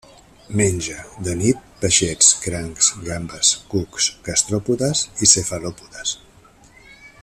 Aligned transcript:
Menja, 0.59 1.01
de 1.27 1.35
nit, 1.41 1.59
peixets, 1.83 2.31
crancs, 2.45 2.89
gambes, 3.11 3.53
cucs, 3.75 4.09
gastròpodes 4.31 5.05
i 5.27 5.31
cefalòpodes. 5.37 6.17